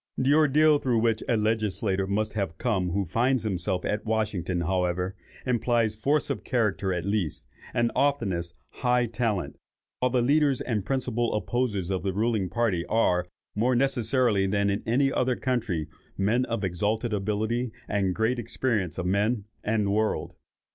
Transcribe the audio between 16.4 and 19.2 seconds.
of exalted abilities and great experience of